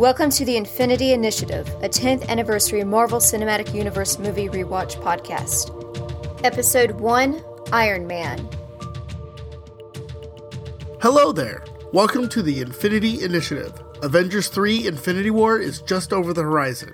[0.00, 5.70] Welcome to the Infinity Initiative, a 10th anniversary Marvel Cinematic Universe movie rewatch podcast.
[6.42, 7.40] Episode 1
[7.70, 8.48] Iron Man.
[11.00, 11.64] Hello there.
[11.92, 13.72] Welcome to the Infinity Initiative.
[14.02, 16.92] Avengers 3 Infinity War is just over the horizon.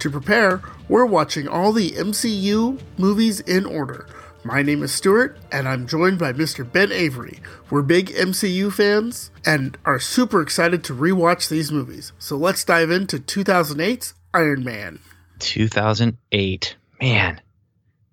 [0.00, 4.08] To prepare, we're watching all the MCU movies in order.
[4.42, 6.70] My name is Stuart, and I'm joined by Mr.
[6.70, 7.40] Ben Avery.
[7.68, 12.12] We're big MCU fans and are super excited to rewatch these movies.
[12.18, 14.98] So let's dive into 2008's Iron Man.
[15.40, 16.76] 2008.
[17.02, 17.40] Man,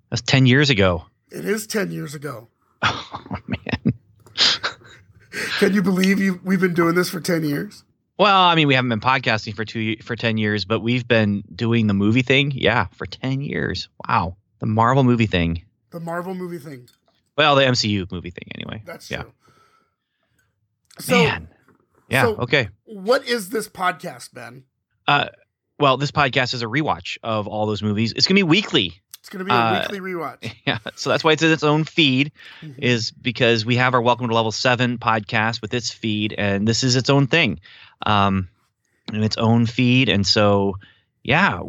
[0.10, 1.06] that's 10 years ago.
[1.32, 2.50] It is 10 years ago.
[2.84, 3.94] Oh, man.
[5.60, 7.84] Can you believe you, we've been doing this for 10 years?
[8.18, 11.44] Well, I mean, we haven't been podcasting for two for 10 years, but we've been
[11.54, 13.90] doing the movie thing, yeah, for 10 years.
[14.08, 14.38] Wow.
[14.60, 15.64] The Marvel movie thing.
[15.92, 16.90] The Marvel movie thing.
[17.38, 18.82] Well, the MCU movie thing, anyway.
[18.86, 19.22] That's yeah.
[19.24, 19.32] true.
[21.00, 21.48] So, Man.
[22.10, 22.24] Yeah.
[22.24, 22.70] so- okay.
[22.86, 24.64] what is this podcast, Ben?
[25.08, 25.28] Uh,
[25.80, 28.12] well, this podcast is a rewatch of all those movies.
[28.14, 29.00] It's gonna be weekly.
[29.20, 30.54] It's going to be a Uh, weekly rewatch.
[30.66, 30.78] Yeah.
[30.96, 32.32] So that's why it's in its own feed.
[32.62, 32.76] Mhm.
[32.78, 36.82] is because we have our Welcome to Level 7 podcast with its feed, and this
[36.82, 37.60] is its own thing,
[38.06, 38.48] um,
[39.12, 40.08] in its own feed.
[40.08, 40.78] And so,
[41.24, 41.60] yeah,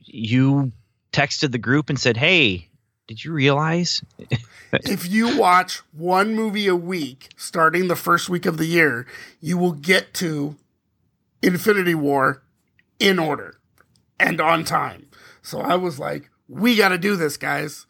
[0.00, 0.72] you
[1.12, 2.70] texted the group and said, Hey,
[3.12, 4.02] did you realize?
[4.72, 9.06] if you watch one movie a week starting the first week of the year,
[9.38, 10.56] you will get to
[11.42, 12.42] Infinity War
[12.98, 13.58] in order
[14.18, 15.08] and on time.
[15.42, 17.84] So I was like, we got to do this, guys.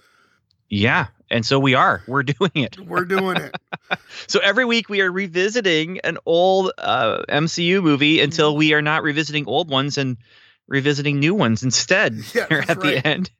[0.68, 1.06] Yeah.
[1.30, 2.02] And so we are.
[2.08, 2.80] We're doing it.
[2.80, 3.54] We're doing it.
[4.26, 9.02] So every week we are revisiting an old uh, MCU movie until we are not
[9.02, 10.16] revisiting old ones and
[10.66, 12.80] revisiting new ones instead Yeah, at right.
[12.80, 13.30] the end.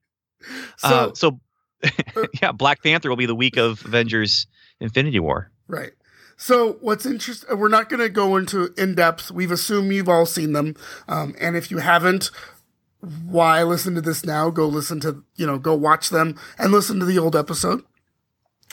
[0.78, 1.40] So, uh, so
[2.42, 4.46] yeah, Black Panther will be the week of Avengers
[4.80, 5.50] Infinity War.
[5.66, 5.92] right.
[6.38, 9.30] So what's interesting, we're not going to go into in depth.
[9.30, 10.74] We've assumed you've all seen them.
[11.06, 12.32] Um, and if you haven't,
[13.00, 14.50] why listen to this now?
[14.50, 17.84] Go listen to, you know, go watch them and listen to the old episode.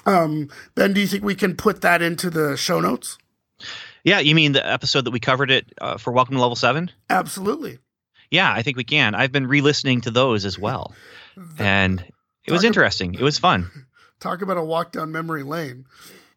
[0.06, 3.20] Um, Ben, do you think we can put that into the show notes?
[4.04, 6.90] Yeah, you mean the episode that we covered it uh, for Welcome to Level 7?
[7.10, 7.78] Absolutely.
[8.32, 9.14] Yeah, I think we can.
[9.14, 10.96] I've been re-listening to those as well.
[11.60, 12.04] And
[12.46, 13.14] it was interesting.
[13.14, 13.70] It was fun.
[14.20, 15.86] Talk about a walk down memory lane.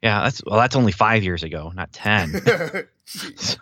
[0.02, 2.32] Yeah, that's well that's only 5 years ago, not 10.
[3.04, 3.58] so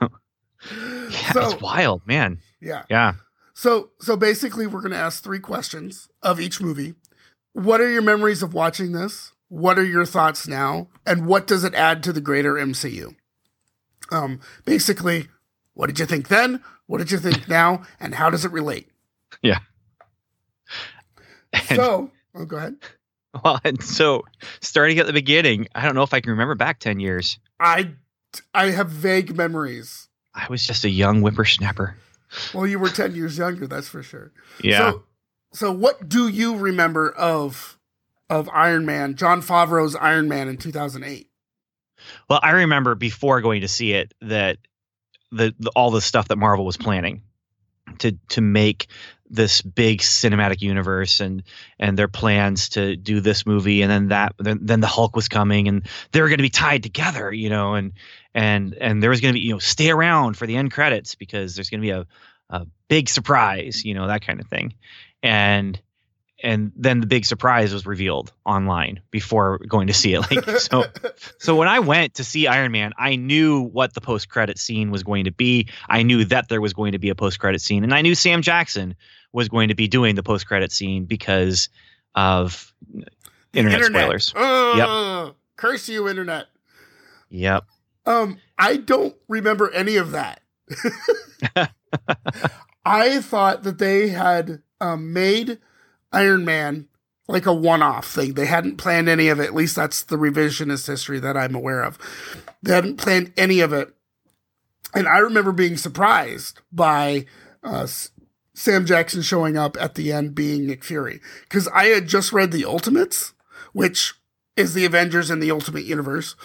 [0.70, 2.38] yeah, So- it's wild, man.
[2.60, 2.84] yeah.
[2.90, 3.14] Yeah.
[3.54, 6.94] So so basically we're going to ask three questions of each movie.
[7.52, 9.32] What are your memories of watching this?
[9.48, 10.88] What are your thoughts now?
[11.06, 13.14] And what does it add to the greater MCU?
[14.12, 15.28] Um basically,
[15.74, 16.62] what did you think then?
[16.86, 17.82] What did you think now?
[17.98, 18.88] And how does it relate?
[19.42, 19.58] Yeah.
[21.68, 22.76] So, oh, go ahead.
[23.44, 24.24] Well, and so
[24.60, 27.38] starting at the beginning, I don't know if I can remember back 10 years.
[27.60, 27.92] I
[28.52, 30.08] I have vague memories.
[30.34, 31.96] I was just a young whippersnapper.
[32.52, 34.32] Well, you were 10 years younger, that's for sure.
[34.62, 34.90] Yeah.
[34.90, 35.02] So,
[35.52, 37.78] so what do you remember of
[38.28, 41.28] of Iron Man, Jon Favreau's Iron Man in 2008?
[42.28, 44.58] Well, I remember before going to see it that
[45.30, 47.22] the, the all the stuff that Marvel was planning
[47.98, 48.88] to to make
[49.30, 51.42] this big cinematic universe and
[51.78, 55.28] and their plans to do this movie and then that then, then the Hulk was
[55.28, 57.92] coming and they were going to be tied together, you know, and
[58.34, 61.14] and and there was going to be you know stay around for the end credits
[61.14, 62.06] because there's going to be a
[62.50, 64.74] a big surprise, you know, that kind of thing.
[65.22, 65.80] And
[66.42, 70.20] and then the big surprise was revealed online before going to see it.
[70.20, 70.84] Like so
[71.38, 74.90] so when I went to see Iron Man, I knew what the post credit scene
[74.90, 75.68] was going to be.
[75.88, 78.14] I knew that there was going to be a post credit scene, and I knew
[78.14, 78.94] Sam Jackson
[79.32, 81.68] was going to be doing the post credit scene because
[82.14, 82.74] of
[83.52, 84.32] internet, spoilers.
[84.36, 86.46] Ugh, Curse you, internet.
[87.28, 87.64] Yep.
[88.06, 90.40] Um, I don't remember any of that.
[92.84, 95.58] I thought that they had um, made
[96.12, 96.88] Iron Man
[97.28, 98.34] like a one-off thing.
[98.34, 99.44] They hadn't planned any of it.
[99.44, 101.98] At least that's the revisionist history that I'm aware of.
[102.62, 103.94] They hadn't planned any of it,
[104.94, 107.26] and I remember being surprised by
[107.62, 107.86] uh,
[108.54, 112.52] Sam Jackson showing up at the end being Nick Fury because I had just read
[112.52, 113.32] the Ultimates,
[113.72, 114.14] which
[114.56, 116.36] is the Avengers in the Ultimate Universe,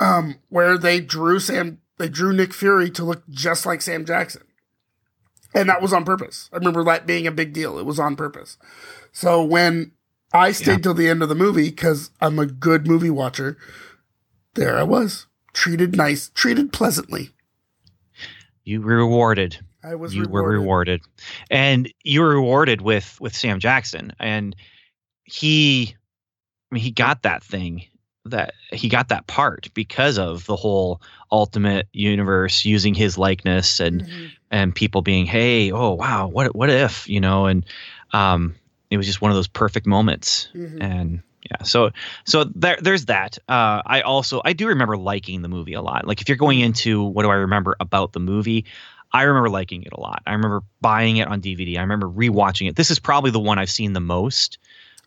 [0.00, 4.42] um, where they drew Sam, they drew Nick Fury to look just like Sam Jackson,
[5.56, 6.48] and that was on purpose.
[6.52, 7.78] I remember that being a big deal.
[7.78, 8.58] It was on purpose.
[9.12, 9.92] So when
[10.32, 10.78] I stayed Yeah.
[10.78, 13.56] till the end of the movie because I'm a good movie watcher,
[14.54, 17.30] there I was, treated nice, treated pleasantly.
[18.64, 19.58] You were rewarded.
[19.82, 20.44] I was you rewarded.
[20.44, 21.00] were rewarded,
[21.50, 24.56] and you were rewarded with with Sam Jackson, and
[25.24, 25.94] he,
[26.70, 27.84] I mean, he got that thing
[28.30, 31.00] that he got that part because of the whole
[31.32, 34.30] ultimate universe using his likeness and Mhm.
[34.50, 37.64] and people being hey oh wow what what if you know and
[38.12, 38.54] um
[38.90, 40.48] it was just one of those perfect moments.
[40.54, 40.78] Mhm.
[40.80, 41.90] and yeah so
[42.24, 43.38] so there there's that.
[43.48, 46.06] Uh i also i do remember liking the movie a lot.
[46.06, 48.64] Like if you're going into what do i remember about the movie
[49.12, 50.22] i remember liking it a lot.
[50.26, 52.76] I remember buying it on dvd i remember rewatching it.
[52.76, 54.58] This is probably the one i've seen the most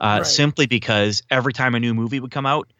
[0.01, 0.25] uh Right.
[0.25, 2.71] simply because every time a new movie would come out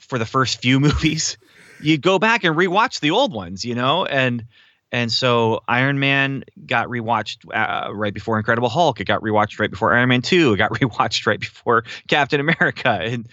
[0.00, 1.38] for the first few movies
[1.80, 4.44] you'd go back and rewatch the old ones you know and
[4.92, 9.00] and so Iron Man got rewatched uh, right before Incredible Hulk.
[9.00, 10.52] It got rewatched right before Iron Man Two.
[10.52, 13.28] It got rewatched right before Captain America and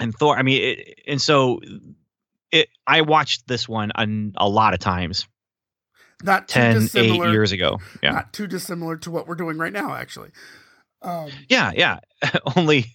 [0.00, 0.38] and Thor.
[0.38, 1.60] I mean, it, and so
[2.50, 2.70] it.
[2.86, 4.06] I watched this one a,
[4.42, 5.28] a lot of times,
[6.22, 7.30] Not too 10, 8 dissimilar.
[7.30, 7.78] years ago.
[8.02, 10.30] Yeah, Not too dissimilar to what we're doing right now, actually.
[11.02, 11.98] Um, yeah, yeah.
[12.56, 12.86] Only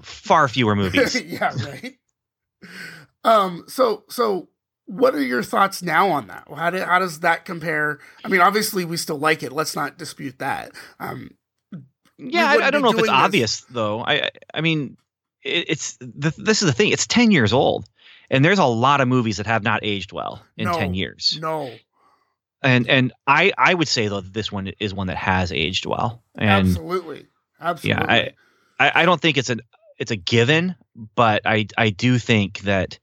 [0.00, 1.20] far fewer movies.
[1.24, 1.94] yeah, right.
[3.24, 4.48] Um, so so
[4.86, 6.46] what are your thoughts now on that?
[6.54, 7.98] How do, how does that compare?
[8.24, 9.52] I mean, obviously we still like it.
[9.52, 10.72] Let's not dispute that.
[10.98, 11.30] Um,
[12.18, 14.00] Yeah, I, I don't know if it's this- obvious though.
[14.04, 14.96] I I- mean,
[15.42, 16.90] it, it's the, this is the thing.
[16.90, 17.88] It's ten years old,
[18.30, 20.78] and there's a lot of movies that have not aged well in No.
[20.78, 21.38] ten years.
[21.40, 21.70] no,
[22.62, 25.86] And and I I would say though that this one is one that has aged
[25.86, 26.22] well.
[26.36, 27.26] And absolutely,
[27.60, 28.04] absolutely.
[28.08, 28.32] I-
[28.80, 29.60] I, I don't think it's an
[30.02, 30.74] it's a given,
[31.14, 32.98] but I I do think that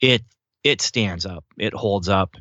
[0.00, 0.22] it
[0.62, 2.36] it stands up, it holds up,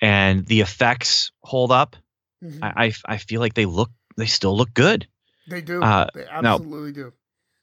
[0.00, 1.94] and the effects hold up.
[2.42, 2.58] Mhm.
[2.62, 5.06] I I, I feel like they look they still look good.
[5.48, 5.82] they do.
[5.82, 7.12] uh, they absolutely do.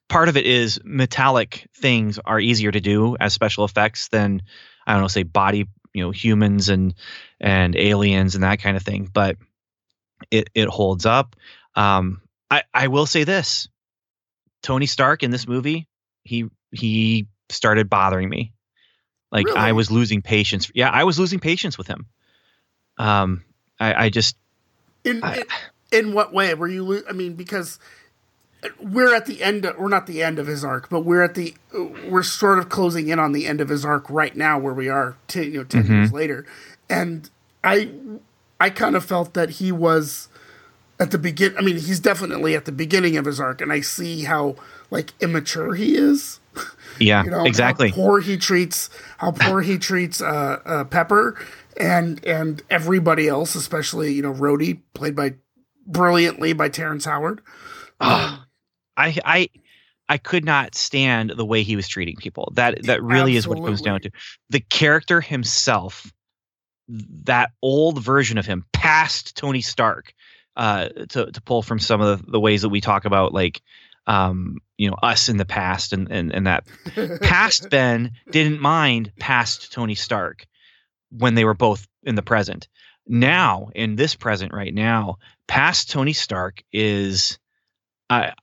[0.07, 4.41] part of it is metallic things are easier to do as special effects than
[4.87, 6.93] I don't know, say body, you know, humans and
[7.41, 9.09] and aliens and that kind of thing.
[9.11, 9.37] But
[10.29, 11.35] it it holds up.
[11.75, 13.67] Um, I I will say this:
[14.61, 15.87] Tony Stark in this movie,
[16.25, 18.51] he he started bothering me.
[19.31, 20.69] Like I was losing patience.
[20.75, 22.05] Yeah, I was losing patience with him.
[22.97, 23.43] Um,
[23.79, 24.35] I, I just
[25.03, 25.43] In, I- in
[25.91, 26.83] in what way were you?
[26.83, 27.79] lo- I mean, because
[28.81, 29.65] we're at the end.
[29.65, 31.53] Of, we're not the end of his arc, but we're at the.
[32.09, 34.89] We're sort of closing in on the end of his arc right now, where we
[34.89, 35.17] are.
[35.27, 35.93] Ten, you know, 10 Mm-hmm.
[35.93, 36.45] years later,
[36.89, 37.29] and
[37.63, 37.91] I,
[38.59, 40.29] I kind of felt that he was
[40.99, 41.55] at the begin.
[41.57, 44.55] I mean, he's definitely at the beginning of his arc, and I see how
[44.91, 46.39] like immature he is.
[46.99, 47.89] yeah, You know, exactly.
[47.89, 51.37] How poor he treats, how poor he treats uh, uh, Pepper
[51.77, 55.35] and and everybody else, especially you know Rhodey, played by
[55.85, 57.41] brilliantly by Terrence Howard.
[57.99, 58.39] I
[58.97, 59.49] I
[60.07, 62.51] I could not stand the way he was treating people.
[62.55, 64.11] That that really is what it comes down to.
[64.49, 66.11] The character himself,
[66.87, 70.13] that old version of him, past Tony Stark,
[70.55, 73.61] uh, to to pull from some of the, the ways that we talk about, like
[74.07, 76.65] um, you know, us in the past and and and that
[77.21, 80.45] past Ben didn't mind past Tony Stark
[81.11, 82.67] when they were both in the present.
[83.07, 85.17] Now, in this present right now,
[85.47, 87.39] past Tony Stark is
[88.09, 88.33] I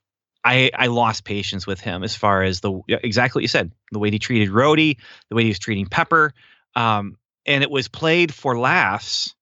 [0.43, 3.99] I I lost patience with him as far as the exactly what you said, the
[3.99, 4.97] way he treated Rhodey,
[5.29, 6.33] the way he was treating Pepper.
[6.75, 9.35] Um, and it was played for laughs,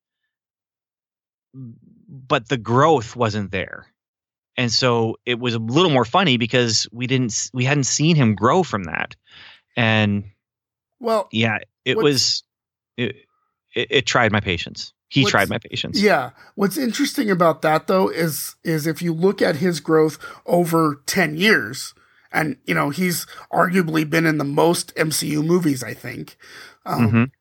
[1.53, 3.90] but the growth wasn't there.
[4.57, 8.35] And so it was a little more funny because we didn't we hadn't seen him
[8.35, 9.15] grow from that.
[9.77, 10.25] And
[10.99, 12.43] well, yeah, it was
[12.97, 13.15] it,
[13.73, 14.93] it, it tried my patience.
[15.07, 16.01] He tried my patience.
[16.01, 16.29] yeah.
[16.55, 21.35] What's interesting about that though is is if you look at his growth over ten
[21.35, 21.93] years,
[22.31, 26.37] and you know he's arguably been in the most MCU movies, I think.
[26.85, 27.31] Um, Mhm.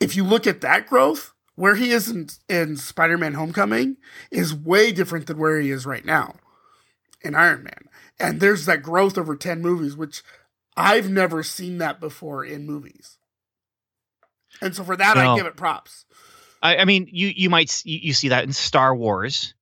[0.00, 3.96] if you look at that growth, where he is in, in Spider Man Homecoming
[4.30, 6.36] is way different than where he is right now
[7.22, 7.88] in Iron Man.
[8.20, 10.22] And there's that growth over 10 movies, which
[10.76, 13.18] I've never seen that before in movies.
[14.60, 16.04] And so for that, I give it props.
[16.62, 19.54] I, I mean, you you might you, you see that in Star Wars,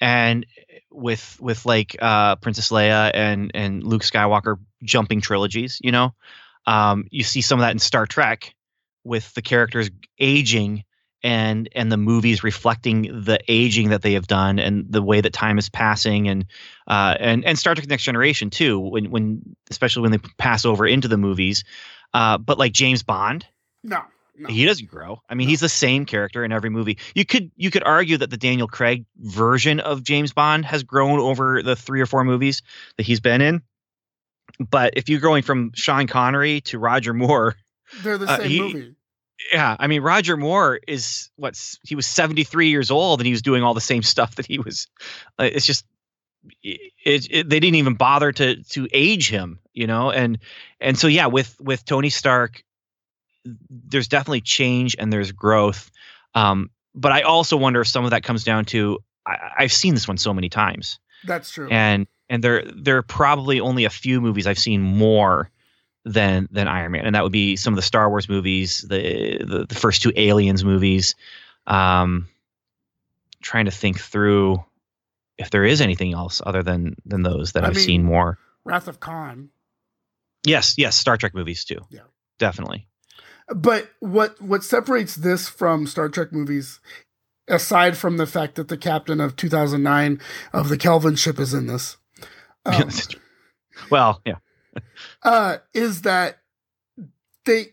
[0.00, 0.44] and
[0.90, 5.78] with with like uh, Princess Leia and and Luke Skywalker jumping trilogies.
[5.82, 6.14] You know,
[6.66, 8.54] um, you see some of that in Star Trek
[9.04, 10.84] with the characters aging
[11.24, 15.32] and and the movies reflecting the aging that they have done and the way that
[15.32, 16.44] time is passing and
[16.86, 18.78] uh, and and Star Trek Next Generation too.
[18.78, 21.64] When when especially when they pass over into the movies,
[22.12, 23.46] uh, but like James Bond
[23.82, 24.02] No,
[24.38, 24.48] no.
[24.50, 25.20] he doesn't grow.
[25.28, 26.98] I mean, he's the same character in every movie.
[27.14, 31.18] You could you could argue that the Daniel Craig version of James Bond has grown
[31.18, 32.62] over the three or four movies
[32.98, 33.62] that he's been in.
[34.60, 37.56] But if you're going from Sean Connery to Roger Moore,
[38.02, 38.94] They're the uh, same he- movie.
[39.52, 43.42] Yeah, I mean Roger Moore is what's he was 73 years old and he was
[43.42, 44.86] doing all the same stuff that he was.
[45.38, 45.84] uh, It's just
[46.62, 46.92] it,
[47.30, 50.38] it, they didn't even bother to to age him, you know, and
[50.80, 52.64] and so yeah, with with Tony Stark,
[53.70, 55.90] there's definitely change and there's growth,
[56.34, 59.94] um, but I also wonder if some of that comes down to I, I've seen
[59.94, 60.98] this one so many times.
[61.24, 61.68] That's true.
[61.70, 65.50] And and there there are probably only a few movies I've seen more
[66.04, 69.38] than than Iron Man, and that would be some of the Star Wars movies, the
[69.44, 71.14] the, the first two Aliens movies.
[71.66, 72.28] Um,
[73.40, 74.62] trying to think through
[75.38, 78.38] if there is anything else other than than those that I I've mean- seen more.
[78.64, 79.50] Wrath of Khan.
[80.46, 81.80] Yes, yes, Star Trek movies too.
[81.90, 82.00] Yeah.
[82.38, 82.86] definitely.
[83.54, 86.80] But what what separates this from Star Trek movies,
[87.48, 90.20] aside from the fact that the captain of 2009
[90.52, 91.96] of the Kelvin ship is in this,
[92.66, 92.88] um,
[93.90, 94.36] well, yeah,
[95.22, 96.38] uh, is that
[97.44, 97.66] they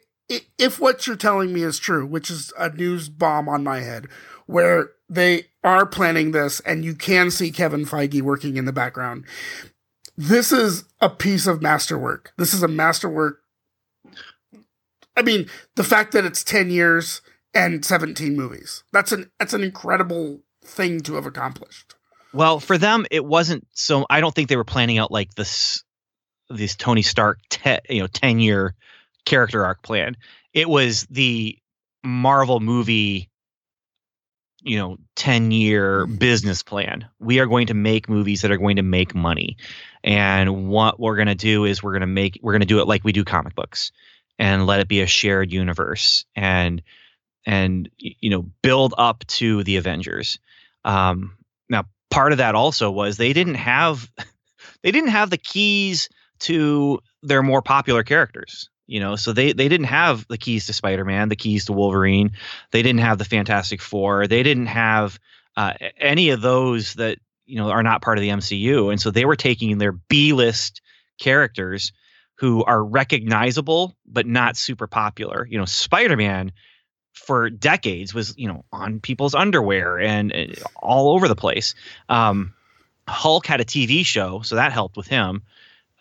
[0.57, 4.07] if what you're telling me is true, which is a news bomb on my head,
[4.45, 9.25] where they are planning this and you can see Kevin Feige working in the background.
[10.15, 12.33] This is a piece of masterwork.
[12.37, 13.39] This is a masterwork.
[15.17, 17.21] I mean, the fact that it's 10 years
[17.53, 18.83] and 17 movies.
[18.93, 21.95] That's an that's an incredible thing to have accomplished.
[22.33, 24.05] Well, for them, it wasn't so.
[24.09, 25.83] I don't think they were planning out like this,
[26.57, 28.75] this Tony Stark, te, you know, ten year
[29.25, 30.17] character arc plan.
[30.53, 31.57] It was the
[32.03, 33.29] Marvel movie,
[34.61, 37.07] you know, ten year business plan.
[37.19, 39.57] We are going to make movies that are going to make money,
[40.03, 42.79] and what we're going to do is we're going to make we're going to do
[42.79, 43.91] it like we do comic books,
[44.39, 46.81] and let it be a shared universe, and
[47.45, 50.39] and you know build up to the Avengers.
[50.83, 51.37] Um,
[51.69, 54.09] now, part of that also was they didn't have
[54.83, 56.09] they didn't have the keys
[56.41, 58.69] to their more popular characters.
[58.87, 62.31] You know, so they they didn't have the keys to Spider-Man, the keys to Wolverine.
[62.71, 64.27] They didn't have the Fantastic Four.
[64.27, 65.17] They didn't have
[65.55, 69.09] uh, any of those that you know are not part of the MCU, and so
[69.09, 70.81] they were taking their B-list
[71.19, 71.93] characters
[72.35, 75.47] who are recognizable but not super popular.
[75.49, 76.51] You know, Spider-Man
[77.13, 81.75] for decades was you know on people's underwear and uh, all over the place.
[82.09, 82.53] Um,
[83.07, 85.43] Hulk had a TV show, so that helped with him.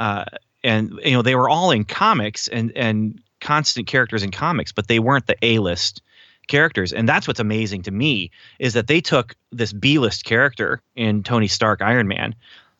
[0.01, 0.25] Uh,
[0.65, 4.89] and you know they were all in comics and and constant characters in comics, but
[4.89, 6.03] they weren't the A list
[6.49, 6.93] characters.
[6.93, 11.23] And that's what's amazing to me is that they took this B list character in
[11.23, 12.35] Tony Stark Iron Man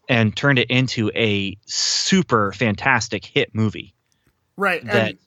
[0.09, 3.95] and turned it into a super fantastic hit movie
[4.57, 4.85] Right.
[4.85, 5.19] that And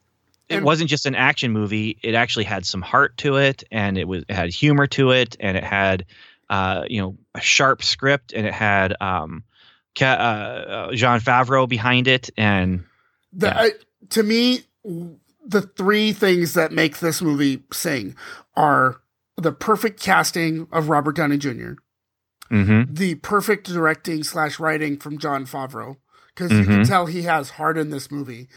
[0.50, 1.98] it and- wasn't just an action movie.
[2.04, 5.38] It actually had some heart to it, and it was it had humor to it,
[5.40, 6.06] and it had
[6.50, 9.44] uh, you know a sharp script, and it had um,
[10.02, 12.84] uh, uh, Jon Favreau behind it, and
[13.32, 13.60] The, Yeah.
[13.62, 13.72] I,
[14.10, 14.62] to me,
[15.46, 18.16] the three things that make this movie sing
[18.56, 19.02] are
[19.38, 21.74] the perfect casting of Robert Downey Jr.,
[22.52, 22.96] mhm.
[22.96, 25.98] the perfect directing slash writing from Jon Favreau,
[26.36, 26.88] because you can Mhm.
[26.88, 28.48] tell he has heart in this movie.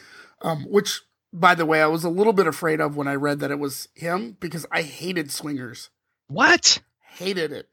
[0.42, 1.00] Um, which,
[1.32, 3.58] by the way, I was a little bit afraid of when I read that it
[3.58, 5.88] was him because I hated Swingers,
[6.28, 6.80] what?
[7.14, 7.70] hated it.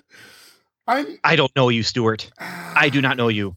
[0.88, 1.20] I'm.
[1.24, 2.30] I don't know you, Stuart.
[2.40, 3.56] I do not know you.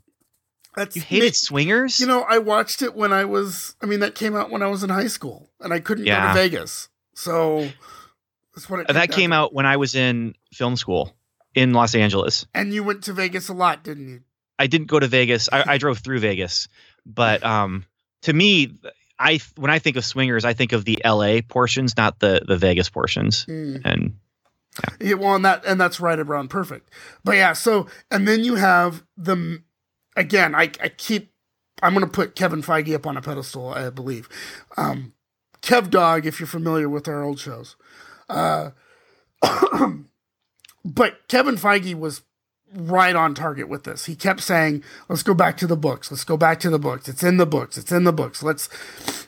[0.76, 1.98] That's You hated Swingers?
[2.00, 3.74] You know, I watched it when I was.
[3.82, 6.14] I mean, that came out when I was in high school, and I couldn't go
[6.14, 7.68] to Vegas, so
[8.54, 8.88] that's what it.
[8.88, 11.16] That came out when I was in film school
[11.54, 12.46] in Los Angeles.
[12.54, 14.20] And you went to Vegas a lot, didn't you?
[14.58, 15.48] I didn't go to Vegas.
[15.50, 16.68] I, I drove through Vegas,
[17.04, 17.86] but um,
[18.22, 18.74] to me,
[19.18, 21.42] I when I think of swingers, I think of the L.A.
[21.42, 23.46] portions, not the the Vegas portions.
[23.46, 23.80] Mm.
[23.84, 24.16] And
[25.00, 26.90] Yeah, well, and that and that's right around perfect.
[27.24, 29.62] But yeah, so and then you have the
[30.16, 30.54] again.
[30.54, 31.32] I I keep.
[31.82, 33.70] I'm going to put Kevin Feige up on a pedestal.
[33.70, 34.28] I believe.
[34.76, 35.12] Um,
[35.62, 37.76] Kev Dog, if you're familiar with our old shows.
[38.28, 38.70] Uh,
[40.84, 42.22] but Kevin Feige was
[42.74, 44.06] right on target with this.
[44.06, 46.10] He kept saying, "Let's go back to the books.
[46.10, 47.08] Let's go back to the books.
[47.08, 47.76] It's in the books.
[47.78, 48.42] It's in the books.
[48.42, 48.68] Let's,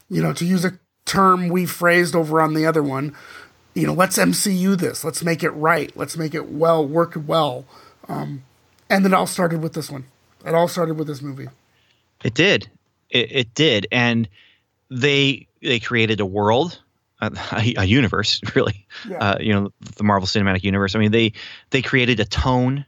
[0.08, 3.16] you know, to use a term we phrased over on the other one,
[3.78, 5.04] you know, let's MCU this.
[5.04, 5.96] Let's make it right.
[5.96, 7.64] Let's make it well, work well.
[8.08, 8.42] Um,
[8.90, 10.04] and it all started with this one.
[10.44, 11.48] It all started with this movie.
[12.24, 12.68] it did,
[13.10, 14.28] it, it did, and
[14.90, 16.80] they they created a world,
[17.20, 17.30] a,
[17.76, 18.86] a universe, really.
[19.08, 19.18] Yeah.
[19.18, 20.96] Uh, you know, the Marvel Cinematic Universe.
[20.96, 21.32] I mean, they
[21.70, 22.84] they created a tone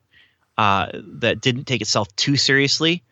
[0.59, 3.03] uh, that didn't take itself too seriously,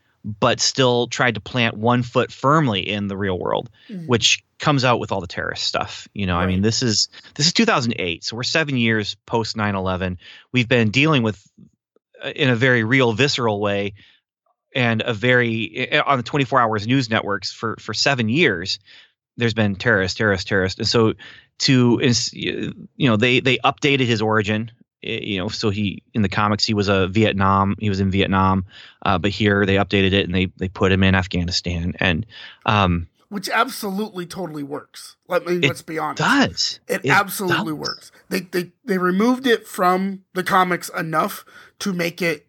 [0.41, 3.71] but still tried to plant one foot firmly in the real world,
[4.07, 6.07] which comes out with all the terrorist stuff.
[6.13, 10.19] You know, I mean, this is this is 2008, so we're seven years post 9/11.
[10.53, 11.43] We've been dealing with
[12.23, 13.95] uh, in a very real, visceral way,
[14.75, 18.79] and a very uh, on the 24 hours news networks for for seven years.
[19.39, 21.15] There's been terrorist, terrorist, terrorist, and so
[21.61, 22.01] to
[22.33, 26.65] you know they they updated his origin Eh, You know, so he in the comics
[26.65, 27.77] he was a Vietnam.
[27.79, 28.65] He was in Vietnam,
[29.07, 32.27] uh, but here they updated it and they they put him in Afghanistan, and
[32.67, 35.17] um, which absolutely totally works.
[35.29, 36.19] Let me let's be honest.
[36.19, 37.79] does It, It absolutely does.
[37.81, 38.13] works.
[38.29, 41.45] They they they removed it from the comics enough
[41.79, 42.47] to make it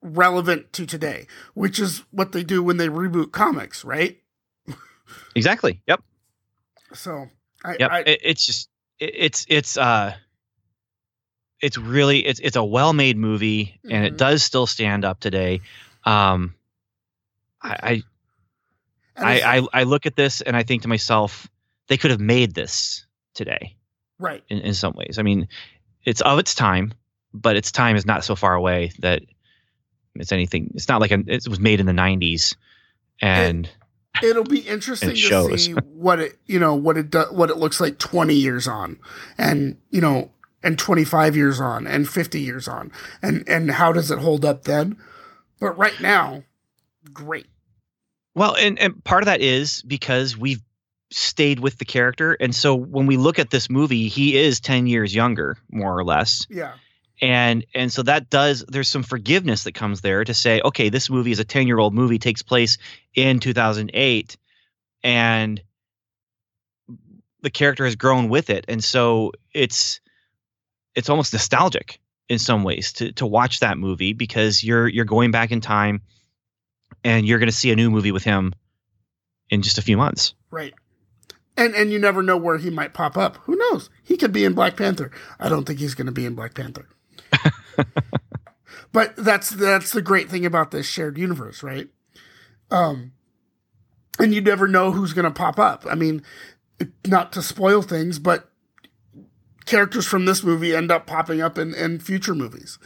[0.00, 4.18] relevant to today, which is what they do when they reboot comics, right?
[5.34, 5.82] exactly.
[5.86, 6.02] Yep.
[6.94, 7.26] So
[7.64, 7.90] I, Yep.
[7.90, 8.68] I It- it's just
[8.98, 10.14] it, it's it's uh
[11.62, 14.08] it's really it's it's a well made movie and Mhm.
[14.08, 15.60] it does still stand up today.
[16.04, 16.54] Um,
[17.62, 18.02] I
[19.16, 21.46] and I, I I look at this and I think to myself,
[21.88, 23.76] they could have made this today
[24.18, 24.42] right.
[24.48, 25.16] in, in some ways.
[25.18, 25.48] I mean,
[26.04, 26.92] it's of its time,
[27.32, 29.22] but its time is not so far away that
[30.16, 30.72] it's anything.
[30.74, 32.56] It's not like a, it was made in the '90s,
[33.20, 33.68] and
[34.22, 35.64] It'll be interesting It to shows.
[35.66, 38.98] see what it you know what it do, what it looks like 20 years on
[39.38, 40.30] and you know
[40.62, 42.92] and 25 years on and 50 years on
[43.22, 44.96] and and how does it hold up then
[45.60, 46.44] but right now
[47.12, 47.46] great
[48.34, 50.62] Well, and, and part of that is because we've
[51.10, 52.32] stayed with the character.
[52.40, 56.04] And so when we look at this movie, he is 10 years younger, more or
[56.04, 56.46] less.
[56.48, 56.72] yeah
[57.20, 61.10] And and so that does there's some forgiveness that comes there to say, okay, this
[61.10, 62.78] movie is a 10-year-old movie, takes place
[63.14, 64.36] in 2008,
[65.04, 65.62] and
[67.42, 68.64] the character has grown with it.
[68.68, 70.00] And so it's
[70.94, 75.30] it's almost nostalgic in some ways to to watch that movie because you're you're going
[75.30, 76.02] back in time
[77.04, 78.54] and you're going to see a new movie with him
[79.50, 80.34] in just a few months.
[80.50, 80.74] right.
[81.54, 83.36] And and you never know where he might pop up.
[83.44, 83.90] Who knows?
[84.02, 85.10] He could be in black panther.
[85.38, 86.88] I don't think he's going to be in black panther.
[88.92, 91.88] But that's that's the great thing about this shared universe right?
[92.70, 93.12] Um
[94.18, 95.86] and you never know who's going to pop up.
[95.88, 96.22] I mean
[97.06, 98.50] not to spoil things but
[99.66, 102.78] characters from this movie end up popping up in, in future movies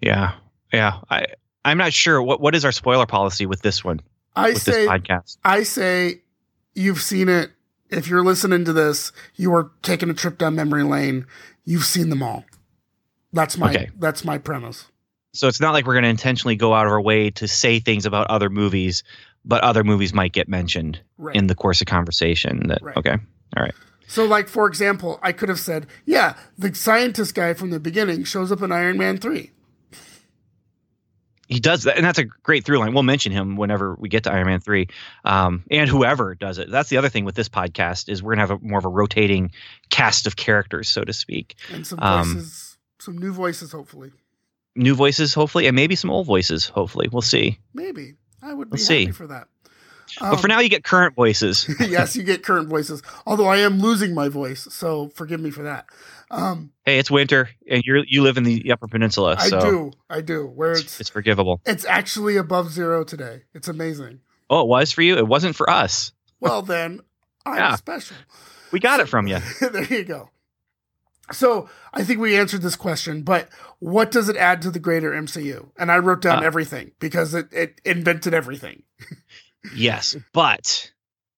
[0.00, 0.32] Yeah.
[0.72, 1.00] Yeah.
[1.10, 1.26] I
[1.64, 4.00] I'm not sure what what is our spoiler policy with this one
[4.36, 5.38] i with say this podcast.
[5.44, 6.22] I say
[6.74, 7.50] you've seen it.
[7.90, 11.26] If you're listening to this, you are taking a trip down memory lane.
[11.64, 12.44] You've seen them all.
[13.32, 13.90] That's my Okay.
[13.98, 14.86] that's my premise.
[15.34, 17.80] So it's not like we're going to intentionally go out of our way to say
[17.80, 19.02] things about other movies,
[19.44, 21.34] but other movies might get mentioned Right.
[21.36, 22.68] in the course of conversation.
[22.68, 22.96] That Right.
[22.96, 23.16] okay.
[23.56, 23.74] All right.
[24.08, 28.24] So like for example, I could have said, yeah, the scientist guy from the beginning
[28.24, 29.52] shows up in Iron Man 3.
[31.46, 32.92] He does that, and that's a great through line.
[32.92, 34.88] We'll mention him whenever we get to Iron Man three,
[35.24, 36.70] um, and whoever does it.
[36.70, 38.90] That's the other thing with this podcast is we're gonna have a more of a
[38.90, 39.52] rotating
[39.88, 41.56] cast of characters, so to speak.
[41.72, 44.10] And some Um, voices, some new voices hopefully.
[44.76, 47.08] New voices, hopefully, and maybe some old voices, hopefully.
[47.10, 47.58] We'll see.
[47.72, 48.16] Maybe.
[48.42, 49.10] I would be We'll happy see.
[49.12, 49.48] for that.
[50.20, 51.68] But for Um, now, you get current voices.
[51.80, 53.02] yes, you get current voices.
[53.26, 55.86] Although I am losing my voice, so forgive me for that.
[56.30, 59.92] Um, hey, it's winter, and you you live in the Upper Peninsula, I so do,
[60.10, 60.46] I do.
[60.46, 61.60] Where it's, it's it's forgivable.
[61.64, 63.44] It's actually above zero today.
[63.54, 64.20] It's amazing.
[64.50, 65.16] Oh, it was for you.
[65.16, 66.12] It wasn't for us.
[66.40, 67.00] Well, then
[67.46, 67.74] I'm Yeah.
[67.76, 68.16] special.
[68.72, 69.38] We got it from you.
[69.60, 70.30] there you go.
[71.32, 73.48] So I think we answered this question, but
[73.80, 75.70] what does it add to the greater MCU?
[75.78, 76.46] And I wrote down Uh.
[76.46, 78.82] everything because it, it invented everything.
[79.74, 80.90] Yes, but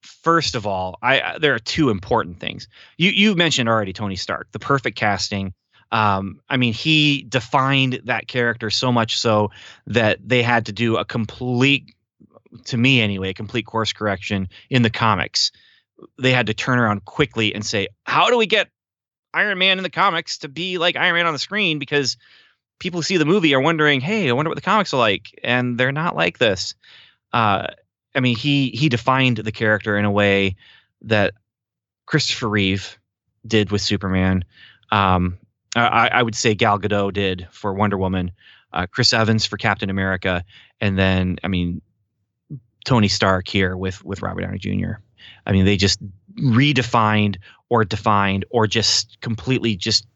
[0.03, 2.69] first of all, I there are two important things.
[2.97, 5.55] You you mentioned already Tony Stark, the perfect casting.
[5.93, 9.51] Um, I mean, he defined that character so much so
[9.89, 11.95] that they had to do a complete,
[12.67, 15.51] to me anyway, a complete course correction in the comics.
[16.19, 18.69] They had to turn around quickly and say, "How do we get
[19.35, 22.17] Iron Man in the comics to be like Iron Man on the screen?" Because
[22.79, 25.39] people who see the movie are wondering, "Hey, I wonder what the comics are like,"
[25.43, 26.75] and they're not like this.
[27.33, 27.67] Uh,
[28.15, 30.57] I mean, he he defined the character in a way
[31.03, 31.35] that
[32.07, 32.99] Christopher Reeve
[33.47, 34.45] did with Superman.
[34.91, 35.39] Um,
[35.77, 38.33] I, I would say Gal Gadot did for Wonder Woman,
[38.73, 40.45] uh, Chris Evans for Captain America,
[40.81, 41.81] and then I mean
[42.85, 44.95] Tony Stark here with with Robert Downey Jr.
[45.47, 46.01] I mean, they just
[46.41, 47.37] redefined
[47.69, 50.07] or defined or just completely just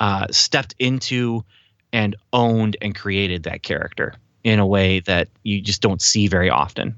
[0.00, 1.44] uh, stepped into
[1.92, 6.50] and owned and created that character in a way that you just don't see very
[6.50, 6.96] often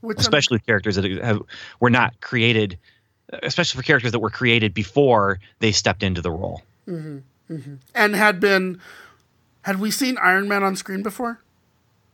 [0.00, 1.42] Which I'm- especially characters that have,
[1.80, 2.78] were not created,
[3.42, 6.62] especially for characters that were created before they stepped into the role.
[6.88, 7.78] Mhm, mhm.
[7.94, 8.80] and had been
[9.62, 11.40] had we seen Iron Man on screen before?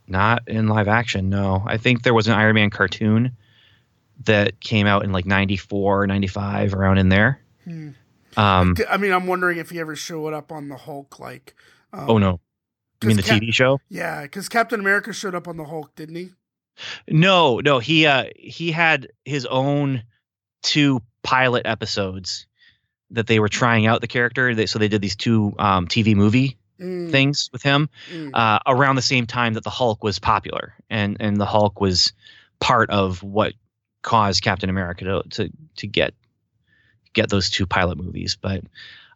[0.09, 1.62] Not in live action, no.
[1.66, 3.37] I think there was an Iron Man cartoon
[4.25, 7.40] that came out in like 94, 95, around in there.
[7.64, 7.90] Hmm.
[8.37, 11.55] Um, I mean, I'm wondering if he ever showed up on the Hulk, like.
[11.92, 12.40] Um, oh, no.
[13.03, 13.81] You mean the Cap- TV show?
[13.88, 16.31] Yeah, because Captain America showed up on the Hulk, didn't he?
[17.08, 17.78] No, no.
[17.78, 20.02] He uh, he had his own
[20.62, 22.46] two pilot episodes
[23.10, 24.54] that they were trying out the character.
[24.54, 28.30] They, so they did these two um, TV movie Mm, things with him mm.
[28.34, 32.12] uh, around the same time that the Hulk was popular, and and the Hulk was
[32.58, 33.52] part of what
[34.02, 36.14] caused Captain America to to, to get
[37.12, 38.37] get those two pilot movies.
[38.40, 38.64] But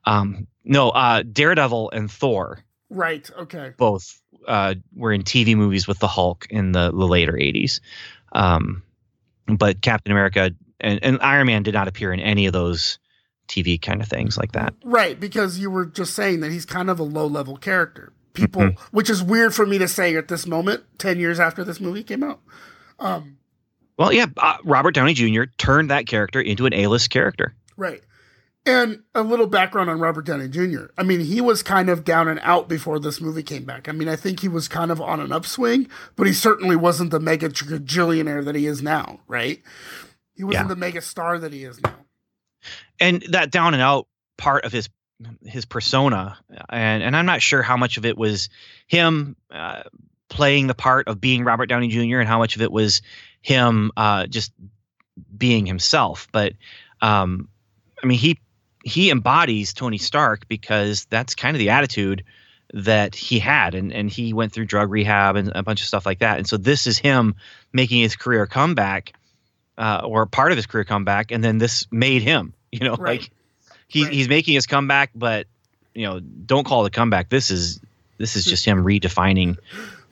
[0.05, 3.29] um, no, uh, Daredevil and Thor right.
[3.39, 3.73] Okay.
[3.77, 7.81] both uh, were in TV movies with the Hulk in the, the later '80s,
[8.33, 8.83] um,
[9.47, 12.99] but Captain America and, and Iron Man did not appear in any of those
[13.49, 14.75] TV kind of things like that.
[14.85, 18.13] Right, because you were just saying that he's kind of a low level character.
[18.35, 18.79] People, Mhm.
[18.93, 22.03] which is weird for me to say at this moment, 10 years after this movie
[22.05, 22.41] came out.
[23.01, 23.39] Um,
[23.99, 25.45] Well, yeah, uh, Robert Downey Jr.
[25.57, 27.55] turned that character into an A-list character.
[27.77, 28.03] right.
[28.67, 30.87] And a little background on Robert Downey Jr.
[30.99, 33.89] I mean, he was kind of down and out before this movie came back.
[33.89, 37.11] I mean, I think he was kind of on an upswing, but he certainly wasn't
[37.11, 39.63] the mega gajillionaire that he is now, right?
[40.35, 40.69] He wasn't Yeah.
[40.75, 41.95] the mega star that he is now.
[43.01, 44.89] and that down and out part of his
[45.47, 46.37] his persona
[46.69, 48.49] and and I'm not sure how much of it was
[48.87, 49.83] him uh,
[50.29, 52.19] playing the part of being Robert Downey Jr.
[52.19, 53.01] and how much of it was
[53.41, 54.53] him uh, just
[55.37, 56.53] being himself but
[57.01, 57.49] um,
[58.03, 58.39] I mean he
[58.89, 62.25] he embodies Tony Stark because that's kind of the attitude
[62.75, 66.05] that he had and and he went through drug rehab and a bunch of stuff
[66.05, 67.35] like that and so this is him
[67.73, 69.13] making his career comeback
[69.79, 72.53] uh, or part of his career comeback, and then this made him.
[72.73, 73.21] You know, Right.
[73.21, 73.31] like
[73.87, 74.13] he, Right.
[74.13, 75.47] he's making his comeback, but
[75.95, 77.29] you know, don't call it a comeback.
[77.31, 77.81] This is
[78.19, 79.57] this is just him redefining.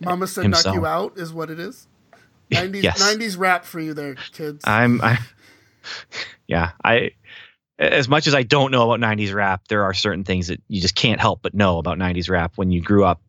[0.00, 0.66] Mama said Himself.
[0.66, 1.86] knock you out is what it is.
[2.52, 3.02] 90s, Yes.
[3.02, 4.64] 90s rap for you there, kids.
[4.64, 5.18] I'm, I,
[6.46, 7.10] yeah, I.
[7.78, 10.80] As much as I don't know about '90s rap, there are certain things that you
[10.80, 13.20] just can't help but know about '90s rap when you grew up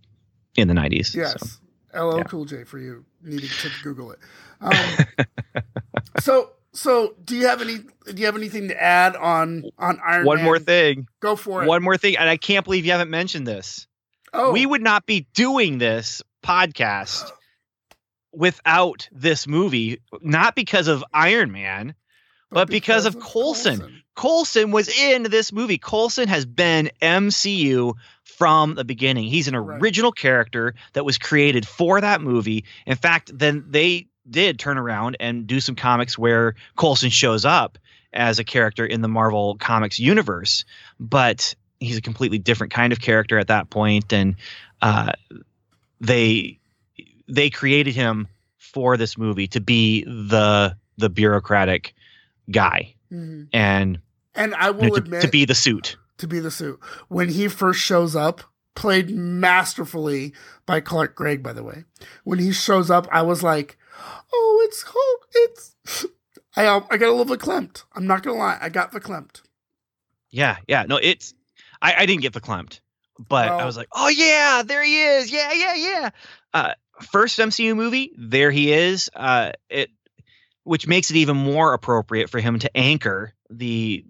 [0.55, 1.13] in the '90s.
[1.13, 1.59] Yes.
[1.93, 2.23] So, LL yeah.
[2.23, 4.19] Cool J for you needing to Google it.
[4.59, 4.73] Um,
[6.19, 10.19] so so do you have any do you have anything to add on on Iron
[10.21, 10.25] Man?
[10.25, 10.45] one Man?
[10.45, 11.07] more thing.
[11.19, 11.67] Go for it.
[11.67, 13.87] One more thing, and I can't believe you haven't mentioned this.
[14.33, 17.31] oh, we would not be doing this podcast
[18.31, 21.93] without this movie, not because of Iron Man.
[22.49, 24.03] But because of Coulson.
[24.15, 25.77] Colson was in this movie.
[25.77, 29.25] Coulson has been MCU from the beginning.
[29.25, 29.79] He's an Right.
[29.79, 32.63] original character that was created for that movie.
[32.87, 37.77] In fact, then they did turn around and do some comics where Coulson shows up
[38.11, 40.65] as a character in the Marvel Comics universe,
[40.99, 44.35] but he's a completely different kind of character at that point, and
[44.81, 45.11] uh,
[46.01, 46.59] they
[47.27, 51.93] they created him for this movie to be the the bureaucratic
[52.51, 53.47] guy Mhm.
[53.53, 53.99] and
[54.35, 55.97] And I you will know, to, admit to be the suit.
[56.17, 58.41] to be the suit when he first shows up.
[58.75, 60.33] Played masterfully
[60.67, 61.85] by Clark Gregg, by the way.
[62.23, 63.75] When he shows up, I was like,
[64.31, 65.27] "Oh, it's Hulk!
[65.33, 66.05] It's."
[66.55, 67.85] I um, I got a little verklempt.
[67.95, 69.41] I'm not gonna lie, I got verklempt.
[70.29, 70.83] Yeah, yeah.
[70.87, 71.33] No, it's
[71.81, 72.81] I, I didn't get verklempt,
[73.17, 75.31] but I was like, oh yeah, there he is.
[75.31, 76.09] Yeah, yeah, yeah.
[76.53, 76.73] Uh,
[77.11, 79.09] first MCU movie, there he is.
[79.15, 79.89] Uh, it
[80.67, 84.03] which makes it even more appropriate for him to anchor the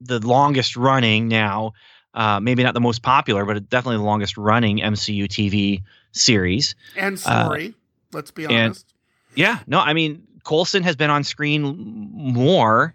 [0.00, 1.72] the longest running now.
[2.14, 6.74] Uh, maybe not the most popular, but definitely the longest running MCU TV series.
[6.96, 7.74] And Uh, story.
[8.12, 8.86] let's be and- honest.
[9.34, 12.94] Yeah, no, I mean Coulson has been on screen more.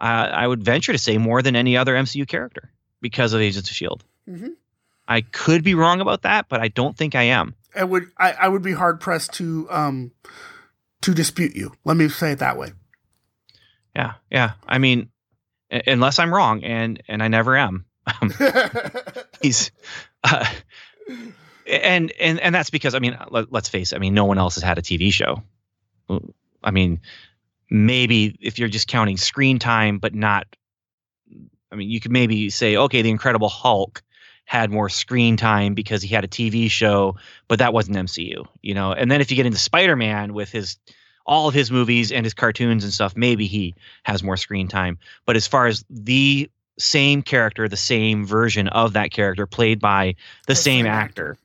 [0.00, 0.04] Uh,
[0.42, 3.74] I would venture to say more than any other MCU character because of Agents of
[3.74, 4.04] Shield.
[4.28, 4.50] Mhm.
[5.08, 7.54] I could be wrong about that, but I don't think I am.
[7.74, 10.10] I would I, I would be hard pressed to um
[11.02, 11.72] to dispute you.
[11.84, 12.72] Let me say it that way.
[13.94, 14.52] Yeah, yeah.
[14.66, 15.10] I mean,
[15.70, 17.84] unless I'm wrong, and and I never am.
[19.42, 19.70] He's,
[20.24, 20.46] uh,
[21.66, 23.96] and and and that's because I mean, let, let's face it.
[23.96, 25.42] I mean, no one else has had a TV show.
[26.62, 27.00] I mean,
[27.70, 30.46] maybe if you're just counting screen time, but not.
[31.70, 34.02] I mean, you could maybe say, okay, the Incredible Hulk
[34.48, 37.16] had more screen time because he had a TV show,
[37.48, 38.92] but that wasn't MCU, you know.
[38.94, 40.78] And then if you get into Spider-Man with his
[41.26, 44.96] all of his movies and his cartoons and stuff, maybe he has more screen time.
[45.26, 50.14] But as far as the same character, the same version of that character played by
[50.46, 51.36] the, The same, same actor,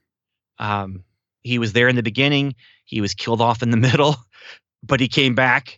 [0.58, 1.04] um,
[1.44, 2.56] he was there in the beginning.
[2.86, 4.16] He was killed off in the middle,
[4.82, 5.78] but he came back,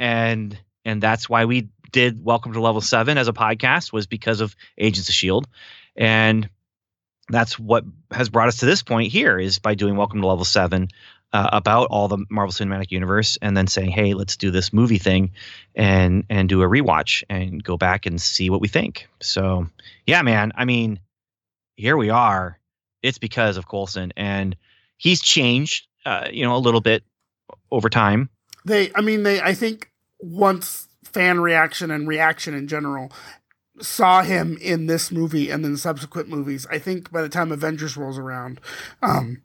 [0.00, 4.40] and and that's why we did Welcome to Level Seven as a podcast was because
[4.40, 5.46] of Agents of Shield,
[5.96, 6.50] and
[7.28, 10.44] that's what has brought us to this point here is by doing Welcome to Level
[10.44, 10.88] Seven
[11.32, 14.98] uh, about all the Marvel Cinematic Universe, and then saying, hey, let's do this movie
[14.98, 15.32] thing,
[15.74, 19.08] and and do a rewatch and go back and see what we think.
[19.20, 19.68] So
[20.06, 20.52] yeah, man.
[20.54, 21.00] I mean,
[21.76, 22.58] here we are.
[23.02, 24.56] It's because of Coulson, and
[24.96, 27.02] he's changed, uh, you know, a little bit
[27.70, 28.28] over time.
[28.64, 33.12] They I mean they I think once fan reaction and reaction in general
[33.80, 37.96] saw him in this movie and then subsequent movies, I think by the time Avengers
[37.96, 38.60] rolls around,
[39.02, 39.42] um,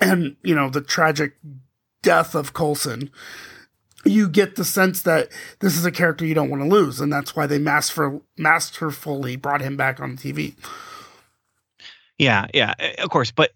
[0.00, 1.36] and you know the tragic
[2.02, 3.10] death of Coulson,
[4.04, 5.28] you get the sense that
[5.60, 9.36] this is a character you don't want to lose, and that's why they master masterfully
[9.36, 10.54] brought him back on TV.
[12.18, 13.52] Yeah, yeah, of course, but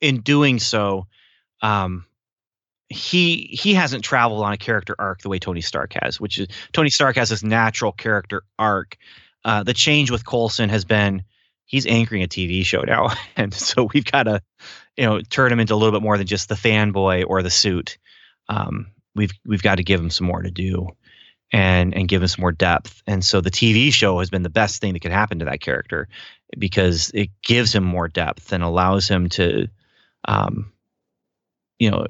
[0.00, 1.06] in doing so,
[1.62, 2.04] um,
[2.92, 6.48] he he hasn't traveled on a character arc the way Tony Stark has, which is
[6.72, 8.96] Tony Stark has this natural character arc.
[9.44, 11.24] Uh, the change with Coulson has been
[11.66, 14.42] he's anchoring a TV show now, and so we've got to
[14.96, 17.50] you know turn him into a little bit more than just the fanboy or the
[17.50, 17.98] suit.
[18.48, 20.88] Um, we've we've got to give him some more to do,
[21.52, 23.02] and and give him some more depth.
[23.06, 25.60] And so the TV show has been the best thing that could happen to that
[25.60, 26.08] character
[26.58, 29.68] because it gives him more depth and allows him to,
[30.28, 30.72] um,
[31.78, 32.06] you know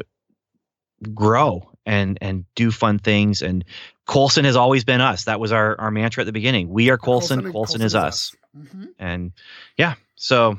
[1.02, 3.42] grow and and do fun things.
[3.42, 3.64] And
[4.06, 5.24] Coulson has always been us.
[5.24, 6.68] That was our our mantra at the beginning.
[6.70, 7.40] We are Coulson.
[7.40, 8.04] Coulson, Coulson is, is, us.
[8.04, 8.36] us.
[8.56, 8.84] Mm-hmm.
[8.98, 9.32] And
[9.76, 10.58] yeah, so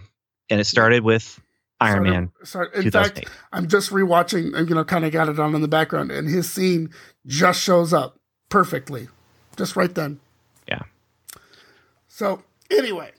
[0.49, 1.39] and it started with
[1.79, 2.31] Iron Man.
[2.43, 4.55] Started, in fact, I'm just rewatching.
[4.55, 6.89] I'm you know kind of got it on in the background, and his scene
[7.25, 8.17] just shows up
[8.49, 9.07] perfectly,
[9.57, 10.19] just right then.
[10.67, 10.81] Yeah.
[12.07, 13.11] So anyway,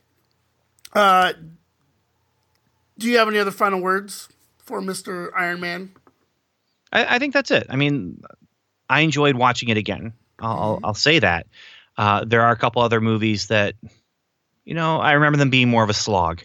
[0.93, 1.35] uh,
[2.99, 5.93] do you have any other final words for Mister Iron Man?
[6.95, 7.67] I, I, think that's it.
[7.69, 8.23] I mean,
[8.89, 10.13] I enjoyed watching it again.
[10.39, 10.85] I'll mm-hmm.
[10.87, 11.47] I'll say that.
[11.97, 13.75] Uh, there are a couple other movies that,
[14.65, 16.43] you know, I remember them being more of a slog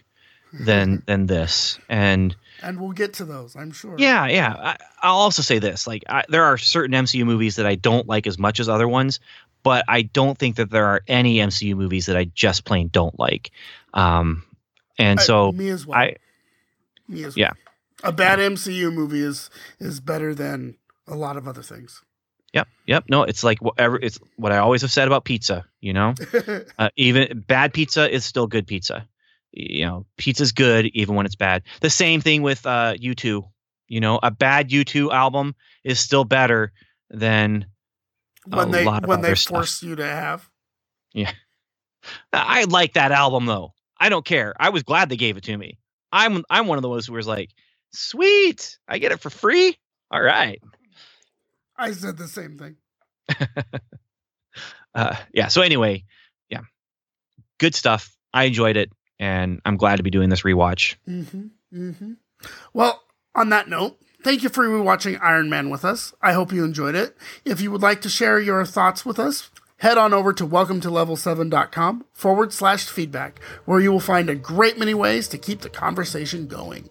[0.52, 3.96] than than this, and and we'll get to those, I'm sure.
[3.98, 4.76] Yeah, yeah.
[5.02, 8.06] I, will also say this: like, I, there are certain MCU movies that I don't
[8.06, 9.18] like as much as other ones,
[9.62, 13.18] but I don't think that there are any MCU movies that I just plain don't
[13.18, 13.50] like.
[13.94, 14.44] Um,
[14.98, 15.98] and so me as well.
[15.98, 16.16] I,
[17.08, 17.40] me as well.
[17.40, 17.69] Yeah
[18.02, 22.02] a bad MCU movie is is better than a lot of other things.
[22.52, 23.04] Yep, yep.
[23.08, 23.98] No, it's like whatever.
[24.00, 25.64] It's what I always have said about pizza.
[25.80, 26.14] You know,
[26.78, 29.06] uh, even bad pizza is still good pizza.
[29.52, 31.62] You know, pizza's good even when it's bad.
[31.80, 33.48] The same thing with uh, U2.
[33.88, 36.72] You know, a bad U2 album is still better
[37.10, 37.66] than
[38.46, 39.56] when they when they stuff.
[39.56, 40.48] force you to have.
[41.12, 41.32] Yeah,
[42.32, 43.74] I like that album though.
[43.98, 44.54] I don't care.
[44.58, 45.78] I was glad they gave it to me.
[46.12, 47.50] I'm I'm one of those who was like,
[47.92, 48.78] Sweet.
[48.88, 49.76] I get it for free.
[50.10, 50.60] All right.
[51.76, 52.76] I said the same thing.
[54.94, 55.48] uh, yeah.
[55.48, 56.04] So anyway,
[56.50, 56.60] yeah,
[57.58, 58.14] good stuff.
[58.34, 60.96] I enjoyed it, and I'm glad to be doing this rewatch.
[61.08, 61.46] Mm-hmm.
[61.74, 62.12] Mm-hmm.
[62.74, 63.02] Well,
[63.34, 66.12] on that note, thank you for rewatching Iron Man with us.
[66.20, 67.16] I hope you enjoyed it.
[67.44, 70.80] If you would like to share your thoughts with us, head on over to welcome
[70.82, 75.60] to level7.com forward slash feedback, where you will find a great many ways to keep
[75.60, 76.90] the conversation going.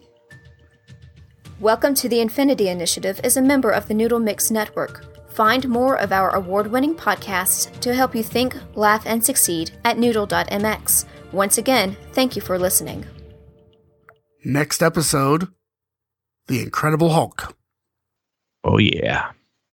[1.60, 5.04] Welcome to the Infinity Initiative is a member of the Noodle Mix Network.
[5.28, 9.98] Find more of our award winning podcasts to help you think, laugh, and succeed at
[9.98, 11.04] noodle.mx.
[11.32, 13.04] Once again, thank you for listening.
[14.42, 15.48] Next episode
[16.46, 17.54] The Incredible Hulk.
[18.64, 19.32] Oh, yeah.